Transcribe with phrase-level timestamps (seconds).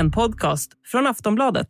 [0.00, 1.68] En podcast från Aftonbladet.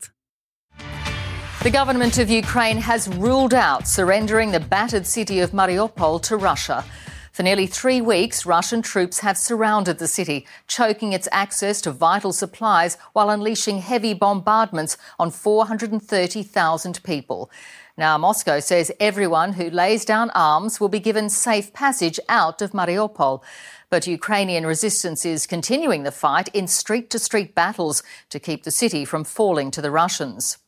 [1.62, 6.84] The government of Ukraine has ruled out surrendering the battered city of Mariupol to Russia.
[7.32, 12.32] For nearly three weeks, Russian troops have surrounded the city, choking its access to vital
[12.32, 17.50] supplies while unleashing heavy bombardments on 430,000 people.
[17.96, 22.70] Now, Moscow says everyone who lays down arms will be given safe passage out of
[22.72, 23.42] Mariupol.
[23.90, 28.70] But Ukrainian resistance is continuing the fight in street to street battles to keep the
[28.70, 30.58] city from falling to the Russians.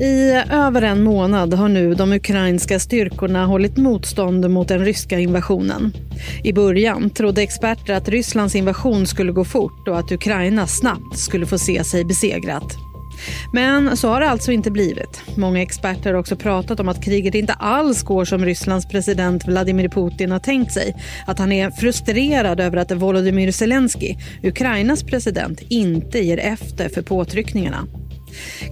[0.00, 5.92] I över en månad har nu de ukrainska styrkorna hållit motstånd mot den ryska invasionen.
[6.42, 11.46] I början trodde experter att Rysslands invasion skulle gå fort och att Ukraina snabbt skulle
[11.46, 12.76] få se sig besegrat.
[13.52, 15.22] Men så har det alltså inte blivit.
[15.36, 19.88] Många experter har också pratat om att kriget inte alls går som Rysslands president Vladimir
[19.88, 20.94] Putin har tänkt sig.
[21.26, 27.86] Att han är frustrerad över att Volodymyr Zelensky, Ukrainas president, inte ger efter för påtryckningarna.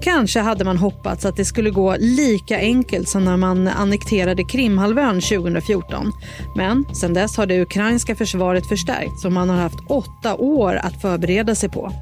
[0.02, 5.20] Kanske hade man hoppats att det skulle gå lika enkelt som när man annekterade Krimhalvön
[5.20, 6.12] 2014.
[6.56, 11.00] Men sen dess har det ukrainska försvaret förstärkts och man har haft åtta år att
[11.00, 11.92] förbereda sig på.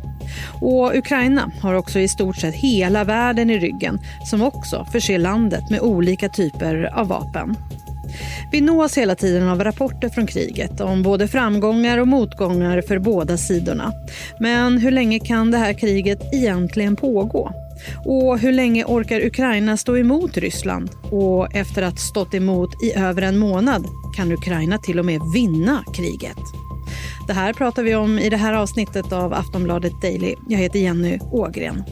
[0.61, 3.99] Och Ukraina har också i stort sett hela världen i ryggen
[4.31, 7.57] som också förser landet med olika typer av vapen.
[8.53, 13.37] Vi nås hela tiden av rapporter från kriget om både framgångar och motgångar för båda
[13.37, 13.93] sidorna.
[14.41, 17.53] Men hur länge kan det här kriget egentligen pågå?
[18.05, 20.91] Och hur länge orkar Ukraina stå emot Ryssland?
[21.11, 25.85] Och efter att stått emot i över en månad kan Ukraina till och med vinna
[25.95, 26.39] kriget.
[27.27, 30.35] Det här pratar vi om i det här avsnittet av Aftonbladet Daily.
[30.49, 31.85] Jag heter Jenny Ågren.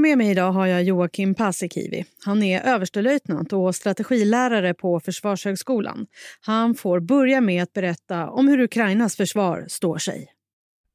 [0.00, 2.04] Och med mig idag har jag Joakim Paasikivi.
[2.24, 6.06] Han är överstelöjtnant och strategilärare på Försvarshögskolan.
[6.40, 10.26] Han får börja med att berätta om hur Ukrainas försvar står sig.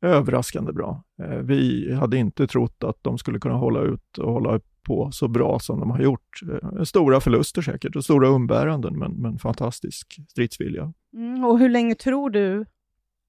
[0.01, 1.03] Överraskande bra.
[1.23, 5.27] Eh, vi hade inte trott att de skulle kunna hålla ut och hålla på så
[5.27, 6.41] bra som de har gjort.
[6.51, 10.93] Eh, stora förluster säkert och stora umbäranden, men, men fantastisk stridsvilja.
[11.13, 12.65] Mm, och hur länge tror du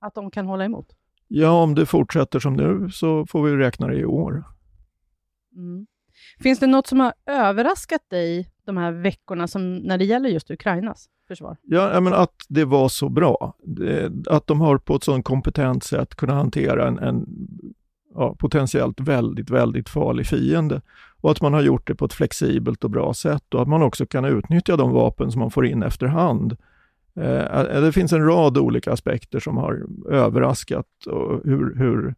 [0.00, 0.86] att de kan hålla emot?
[1.28, 4.44] Ja, om det fortsätter som nu så får vi räkna det i år.
[5.56, 5.86] Mm.
[6.40, 10.50] Finns det något som har överraskat dig de här veckorna som, när det gäller just
[10.50, 11.56] Ukrainas försvar?
[11.62, 13.56] Ja, men att det var så bra.
[14.26, 17.26] Att de har på ett sådant kompetent sätt kunnat hantera en, en
[18.14, 20.82] ja, potentiellt väldigt, väldigt farlig fiende.
[21.20, 23.82] Och att man har gjort det på ett flexibelt och bra sätt och att man
[23.82, 26.56] också kan utnyttja de vapen som man får in efterhand.
[27.16, 32.14] Eh, eh det finns en rad olika aspekter som har överraskat och hur, hur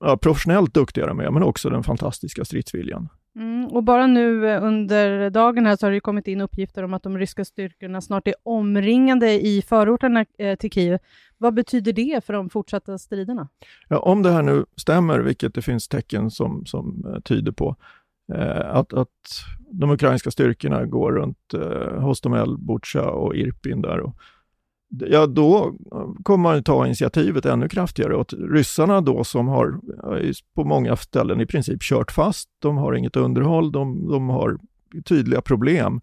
[0.00, 3.08] ja, professionellt duktiga de är, men också den fantastiska stridsviljan.
[3.36, 6.94] Mm, och bara nu eh, under dagen här så har det kommit in uppgifter om
[6.94, 10.98] att de ryska styrkorna snart är omringade i förorterna eh, till Kiev.
[11.38, 13.48] Vad betyder det för de fortsatta striderna?
[13.88, 17.76] Ja, om det här nu stämmer, vilket det finns tecken som, som uh, tyder på,
[18.34, 19.08] uh, att, att
[19.70, 24.16] de ukrainska styrkorna går runt uh, Hostomel, Butja och Irpin där och
[24.98, 25.74] ja då
[26.22, 28.16] kommer man ta initiativet ännu kraftigare.
[28.16, 29.80] åt ryssarna då som har
[30.54, 34.58] på många ställen i princip kört fast, de har inget underhåll, de, de har
[35.04, 36.00] tydliga problem.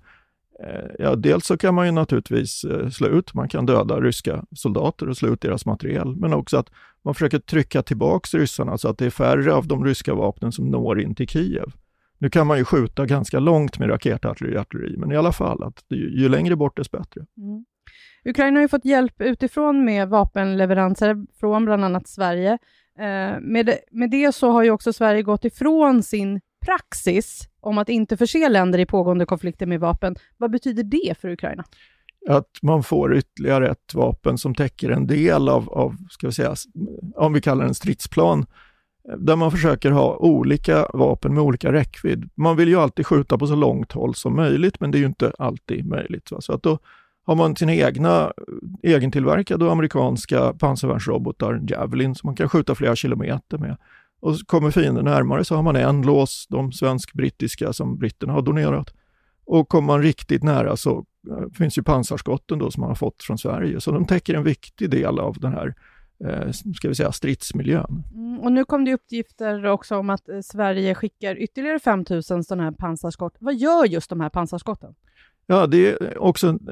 [0.63, 4.45] Eh, ja, dels så kan man ju naturligtvis eh, slå ut, man kan döda ryska
[4.55, 6.69] soldater och slå ut deras materiel, men också att
[7.01, 10.66] man försöker trycka tillbaks ryssarna så att det är färre av de ryska vapnen som
[10.66, 11.71] når in till Kiev.
[12.17, 16.21] Nu kan man ju skjuta ganska långt med raketartilleri, men i alla fall, att ju,
[16.21, 17.25] ju längre bort desto bättre.
[17.38, 17.66] Mm.
[18.25, 22.57] Ukraina har ju fått hjälp utifrån med vapenleveranser från bland annat Sverige.
[23.00, 27.78] Eh, med, det, med det så har ju också Sverige gått ifrån sin praxis om
[27.78, 30.16] att inte förse länder i pågående konflikter med vapen.
[30.38, 31.63] Vad betyder det för Ukraina?
[32.30, 36.56] Att man får ytterligare ett vapen som täcker en del av, av ska vi säga,
[37.16, 38.46] om vi kallar det en stridsplan,
[39.09, 42.30] eh, där man försöker ha olika vapen med olika räckvidd.
[42.36, 45.06] Man vill ju alltid skjuta på så långt håll som möjligt, men det är ju
[45.06, 46.31] inte alltid möjligt.
[46.31, 46.42] Va?
[46.42, 46.80] Så att då
[47.29, 48.23] har man sina egna
[48.83, 53.77] eh, egentillverkade amerikanska pansarvärnsrobotar, Javelin, som man kan skjuta flera kilometer med.
[54.19, 58.93] Och kommer fienden närmare så har man en lås, de svensk-brittiska som britterna har donerat.
[59.45, 63.23] Och kommer man riktigt nära så eh, finns ju pansarskotten då som man har fått
[63.23, 63.81] från Sverige.
[63.81, 65.75] Så de täcker en viktig del av den här
[66.25, 68.03] eh, ska vi säga, stridsmiljön.
[68.13, 72.63] Mm, och nu kom det uppgifter också om att eh, Sverige skickar ytterligare 5000 sådana
[72.63, 73.35] här pansarskott.
[73.39, 74.95] Vad gör just de här pansarskotten?
[75.51, 76.69] Ja, det är också en,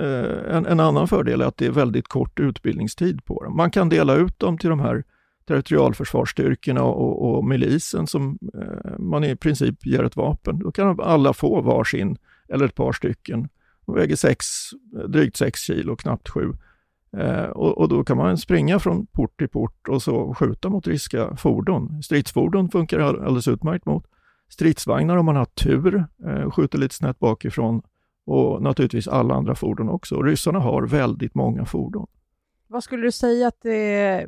[0.49, 3.57] en, en, annan fördel att det är väldigt kort utbildningstid på dem.
[3.57, 5.03] Man kan dela ut dem till de här
[5.47, 10.59] territorialförsvarsstyrkorna och, och milisen som eh, man i princip ger ett vapen.
[10.59, 12.17] Då kan alla få varsin
[12.49, 13.49] eller ett par stycken
[13.85, 14.45] De väger sex,
[15.07, 16.53] drygt 6 kilo, knappt 7.
[17.17, 20.87] Eh, och, och, då kan man springa från port till port och så skjuta mot
[20.87, 22.03] ryska fordon.
[22.03, 24.05] Stridsfordon funkar alldeles utmärkt mot.
[24.49, 27.81] Stridsvagnar om man har tur, eh, skjuter lite snett bakifrån
[28.27, 30.21] och naturligtvis alla andra fordon också.
[30.21, 32.07] Ryssarna har väldigt många fordon.
[32.67, 34.27] Vad skulle du säga att det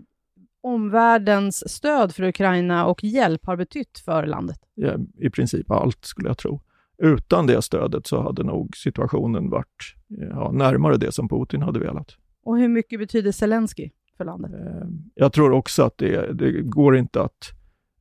[0.62, 4.60] omvärldens stöd för Ukraina och hjälp har betytt för landet?
[4.75, 6.62] Ja, I princip allt skulle jag tro.
[6.98, 12.18] Utan det stödet så hade nog situationen varit ja, närmare det som Putin hade velat.
[12.44, 14.51] Och hur mycket betyder Zelensky för landet?
[14.54, 17.51] Eh, jag tror också att det, det går inte att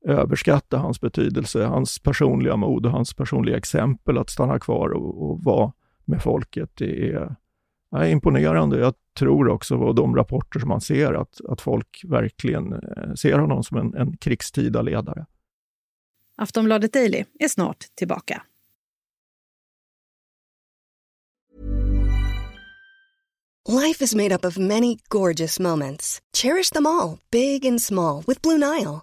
[0.04, 5.44] överskatta hans betydelse, hans personliga mod och hans personliga exempel att stanna kvar och, och
[5.44, 5.72] vara
[6.08, 6.70] med folket.
[6.74, 7.36] Det är,
[7.96, 8.78] är imponerande.
[8.78, 13.38] Jag tror också på de rapporter som man ser att, att folk verkligen eh, ser
[13.38, 15.26] honom som en, en krigstida ledare.
[16.36, 18.42] Aftonbladet Daily är snart tillbaka.
[23.68, 26.20] Life is made up of many gorgeous moments.
[26.36, 29.02] Cherish them all, big and small, with Blue Nile.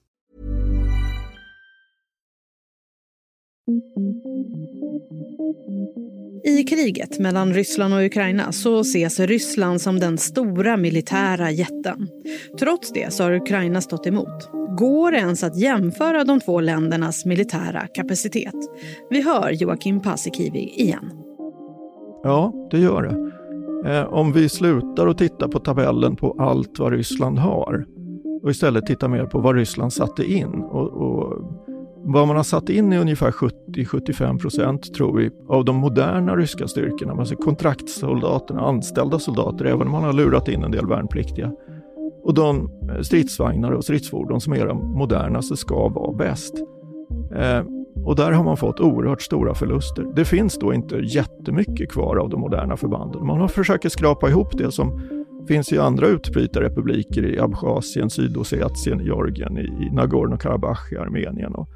[6.43, 12.07] I kriget mellan Ryssland och Ukraina så ses Ryssland som den stora militära jätten.
[12.59, 14.49] Trots det så har Ukraina stått emot.
[14.77, 18.55] Går det ens att jämföra de två ländernas militära kapacitet?
[19.09, 21.11] Vi hör Joakim Paasikivi igen.
[22.23, 23.31] Ja, det gör det.
[23.89, 27.85] Eh, om vi slutar att titta på tabellen på allt vad Ryssland har
[28.43, 31.20] och istället tittar mer på vad Ryssland satte in och, och
[32.03, 36.67] vad man har satt in är ungefär 70-75 procent tror vi av de moderna ryska
[36.67, 41.51] styrkorna, alltså kontraktssoldaterna, anställda soldater, även om man har lurat in en del värnpliktiga.
[42.23, 46.53] Och de eh, stridsvagnar och stridsfordon som är de modernaste ska vara bäst.
[47.35, 47.63] Eh,
[48.05, 50.05] och där har man fått oerhört stora förluster.
[50.15, 53.25] Det finns då inte jättemycket kvar av de moderna förbanden.
[53.25, 55.01] Man har försökt skrapa ihop det som
[55.47, 61.69] finns i andra utbrytarrepubliker i Abchazien, Sydossetien, Georgien, i Nagorno-Karabach i Armenien och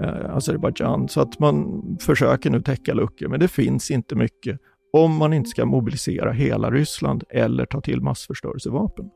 [0.00, 1.08] eh, Azerbajdzjan.
[1.08, 4.60] Så att man försöker nu täcka luckor, men det finns inte mycket
[4.92, 9.10] om man inte ska mobilisera hela Ryssland eller ta till massförstörelsevapen.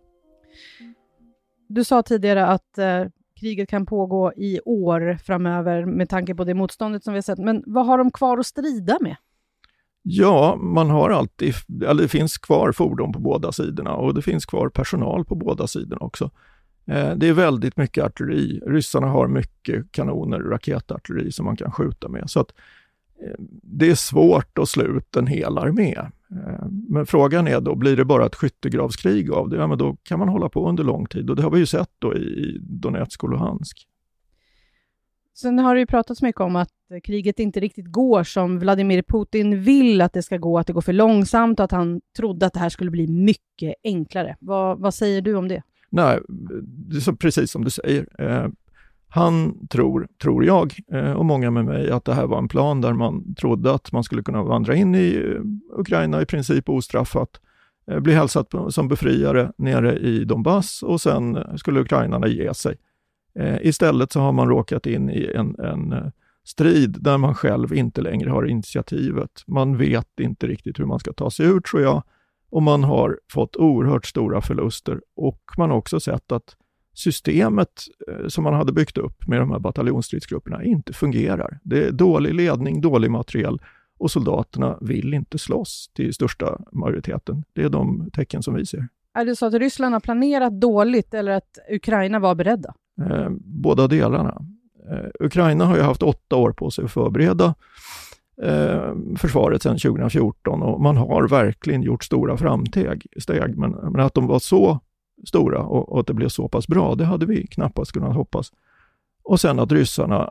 [1.69, 3.05] Du sa tidigare att eh,
[3.41, 7.39] kriget kan pågå i år framöver med tanke på det motståndet som vi har sett.
[7.39, 9.17] Men vad har de kvar att strida med?
[10.03, 11.55] Ja, man har alltid,
[11.87, 15.67] eller det finns kvar fordon på båda sidorna och det finns kvar personal på båda
[15.67, 16.31] sidorna också.
[16.87, 18.61] Eh, det är väldigt mycket artilleri.
[18.67, 22.31] Ryssarna har mycket kanoner och raketartilleri som man kan skjuta med.
[22.31, 22.53] Så att
[23.23, 25.95] eh, det är svårt att slå ut en hel armé.
[26.31, 29.57] Eh, men frågan är då, blir det bara ett skyttegravskrig av det?
[29.57, 31.67] Ja, men då kan man hålla på under lång tid och det har vi ju
[31.67, 33.87] sett då i Donetsk och Luhansk.
[35.35, 36.71] Sen har det ju pratats mycket om att
[37.05, 40.81] kriget inte riktigt går som Vladimir Putin vill att det ska gå, att det går
[40.81, 44.37] för långsamt och att han trodde att det här skulle bli mycket enklare.
[44.41, 45.63] Vad, vad säger du om det?
[45.97, 46.21] Nej,
[46.59, 48.07] det är så, precis som du säger.
[48.19, 48.49] Eh,
[49.09, 52.81] han tror, tror jag, eh, och många med mig, att det här var en plan
[52.81, 57.41] där man trodde att man skulle kunna vandra in i eh, Ukraina i princip ostraffat,
[57.91, 62.77] eh, bli hälsat som befriare nere i Donbass och sen skulle ukrainarna ge sig.
[63.39, 66.07] Eh, istället så har man råkat in i en, en eh,
[66.45, 69.43] strid där man själv inte längre har initiativet.
[69.47, 72.03] Man vet inte riktigt hur man ska ta sig ur, tror jag,
[72.51, 76.57] och man har fått oerhört stora förluster och man har också sett att
[76.95, 81.59] systemet eh, som man hade byggt upp med de här bataljonsstridsgrupperna inte fungerar.
[81.63, 83.59] Det är dålig ledning, dålig materiel
[83.99, 87.45] och soldaterna vill inte slåss till största majoriteten.
[87.53, 88.89] Det är de tecken som vi ser.
[89.15, 92.75] Är det så att Ryssland har planerat dåligt eller att Ukraina var beredda?
[93.01, 94.43] Eh, båda delarna.
[94.91, 97.55] Eh, Ukraina har ju haft åtta år på sig att förbereda
[98.43, 103.09] eh, försvaret sedan 2014 och man har verkligen gjort stora framsteg.
[103.57, 104.81] Men, men att de var så
[105.27, 108.53] stora och, och, att det blev så pass bra, det hade vi knappast kunnat hoppas.
[109.23, 110.31] Och sen att ryssarna,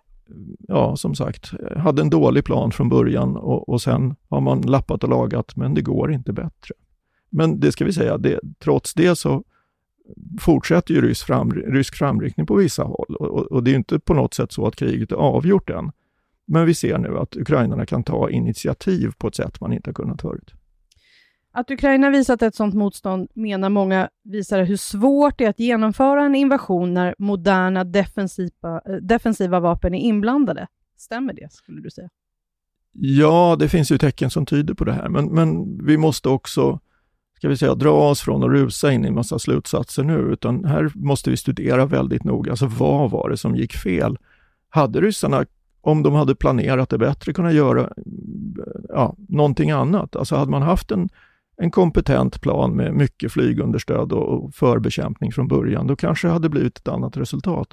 [0.59, 5.03] ja som sagt, hade en dålig plan från början och, och sen har man lappat
[5.03, 6.75] och lagat, men det går inte bättre.
[7.29, 9.43] Men det ska vi säga, det, trots det så
[10.39, 14.13] fortsätter ju rysk, fram, rysk framryckning på vissa håll och, och, det är inte på
[14.13, 15.91] något sätt så att kriget är avgjort än.
[16.47, 19.93] Men vi ser nu att ukrainarna kan ta initiativ på ett sätt man inte har
[19.93, 20.53] kunnat förut.
[21.51, 26.25] Att Ukraina visat ett sådant motstånd menar många visar hur svårt det är att genomföra
[26.25, 30.67] en invasion när moderna defensiva, eh, defensiva vapen är inblandade.
[30.97, 32.09] Stämmer det, skulle du säga?
[32.91, 36.79] Ja, det finns ju tecken som tyder på det här, men, men vi måste också
[37.37, 40.91] ska vi säga, dra oss från att rusa in i massa slutsatser nu, utan här
[40.95, 42.51] måste vi studera väldigt noga.
[42.51, 44.17] Alltså vad var det som gick fel?
[44.69, 45.45] Hade ryssarna,
[45.85, 47.89] om de hade planerat det bättre, kunna göra
[48.89, 50.15] ja, någonting annat?
[50.15, 51.09] Alltså hade man haft en,
[51.57, 56.77] en kompetent plan med mycket flygunderstöd och, förbekämpning från början, då kanske det hade blivit
[56.77, 57.67] ett annat resultat.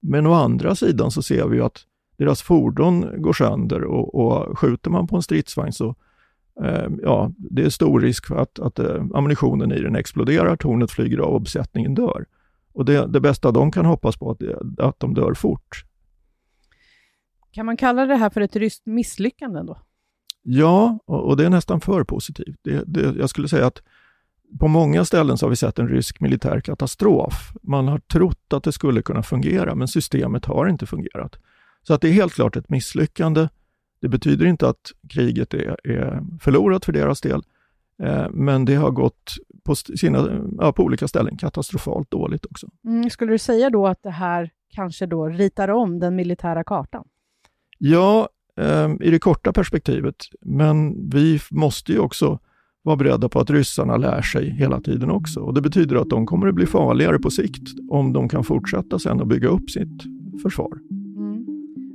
[0.00, 1.80] Men å andra sidan så ser vi ju att
[2.18, 5.94] deras fordon går sönder och, och skjuter man på en stridsvagn så
[6.64, 10.90] eh, ja, det är stor risk för att, att eh, ammunitionen i den exploderar, tornet
[10.90, 12.24] flyger av och besättningen dör.
[12.72, 15.85] Och det, det bästa de kan hoppas på är att de dör fort.
[17.56, 19.78] Kan man kalla det här för ett ryskt misslyckande då?
[20.42, 22.56] Ja, och, det är nästan för positivt.
[22.62, 23.82] Det, det, jag skulle säga att
[24.60, 27.52] på många ställen så har vi sett en rysk militär katastrof.
[27.62, 31.38] Man har trott att det skulle kunna fungera, men systemet har inte fungerat.
[31.82, 33.48] Så att det är helt klart ett misslyckande.
[34.00, 37.42] Det betyder inte att kriget är, är förlorat för deras del,
[38.02, 39.34] eh, men det har gått
[39.64, 42.68] på, sina, ja, på olika ställen katastrofalt dåligt också.
[42.84, 47.04] Mm, skulle du säga då att det här kanske då ritar om den militära kartan?
[47.78, 48.28] Ja,
[48.60, 52.38] eh, i det korta perspektivet, men vi måste ju också
[52.82, 55.40] vara beredda på att ryssarna lär sig hela tiden också.
[55.40, 58.98] Och Det betyder att de kommer att bli farligare på sikt om de kan fortsätta
[58.98, 60.02] sen och bygga upp sitt
[60.42, 60.78] försvar.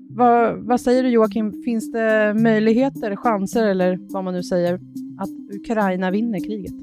[0.10, 4.74] Vad, vad, säger du Joakim, finns det möjligheter, chanser eller vad man nu säger,
[5.18, 6.74] att Ukraina vinner kriget?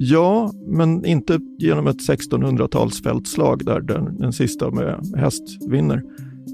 [0.00, 6.02] Ja, men inte genom ett 1600-talsfältslag där den, den sista med häst vinner.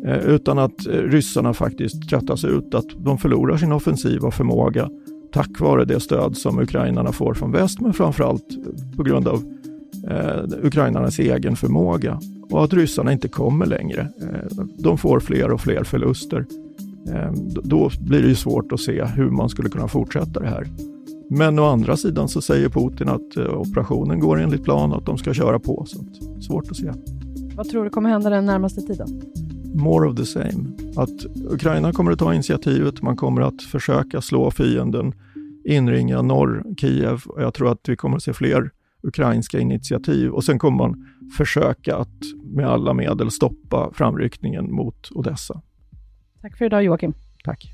[0.05, 4.91] Eh, utan att eh, ryssarna faktiskt tröttas ut, att de förlorar sin offensiva förmåga
[5.35, 9.43] tack vare det stöd som ukrainarna får från väst, men framförallt eh, på grund av
[10.09, 12.21] eh, ukrainarnas egen förmåga
[12.51, 14.01] och att ryssarna inte kommer längre.
[14.01, 16.47] Eh, de får fler och fler förluster.
[17.09, 17.33] Eh,
[17.63, 20.67] då blir det ju svårt att se hur man skulle kunna fortsätta det här.
[21.31, 25.07] Men å andra sidan så säger Putin att eh, operationen går enligt plan och att
[25.07, 25.85] de ska köra på.
[25.87, 25.99] Så
[26.41, 26.93] svårt att se.
[27.57, 29.09] Vad tror du kommer hända den närmaste tiden?
[29.75, 30.77] More of the same.
[30.97, 35.13] Att Ukraina kommer att ta initiativet, man kommer att försöka slå fienden,
[35.65, 38.71] inringa norr Kiev och jag tror att vi kommer att se fler
[39.03, 45.63] ukrainska initiativ och sen kommer man försöka att med alla medel stoppa framryckningen mot Odessa.
[46.43, 47.15] Tack för idag Joakim.
[47.45, 47.74] Tack.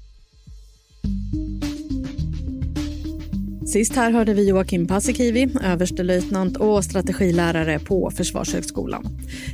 [3.72, 9.04] Sist här hörde vi Joakim Paasikivi, överstelöjtnant och strategilärare på Försvarshögskolan.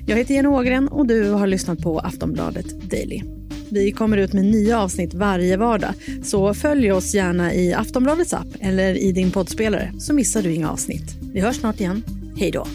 [0.07, 3.23] Jag heter Jenny Ågren och du har lyssnat på Aftonbladet Daily.
[3.71, 5.95] Vi kommer ut med nya avsnitt varje vardag,
[6.25, 10.71] så följ oss gärna i Aftonbladets app eller i din poddspelare så missar du inga
[10.71, 11.17] avsnitt.
[11.33, 12.03] Vi hörs snart igen.
[12.37, 12.67] Hej då!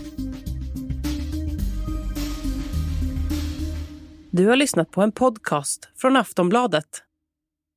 [4.32, 7.04] Du har lyssnat på en podcast från Aftonbladet.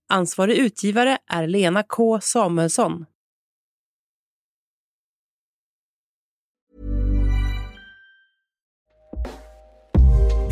[0.08, 3.04] Ansvarig utgivare är Lena K Samuelsson.